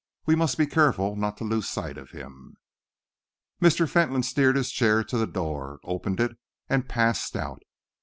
We 0.25 0.33
must 0.35 0.57
be 0.57 0.65
careful 0.65 1.15
not 1.15 1.37
to 1.37 1.43
lose 1.43 1.69
sight 1.69 1.95
of 1.95 2.09
him." 2.09 2.57
Mr. 3.61 3.87
Fentolin 3.87 4.23
steered 4.23 4.55
his 4.55 4.71
chair 4.71 5.03
to 5.03 5.15
the 5.19 5.27
door, 5.27 5.79
opened 5.83 6.19
it, 6.19 6.39
and 6.67 6.89
passed 6.89 7.35
out. 7.35 7.61